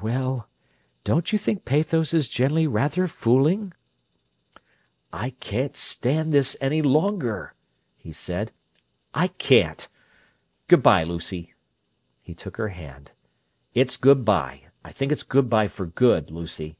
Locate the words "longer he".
6.82-8.12